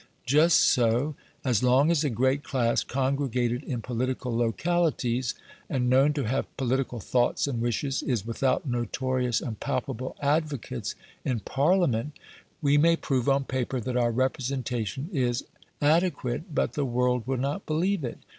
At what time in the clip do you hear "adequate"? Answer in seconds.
15.83-16.55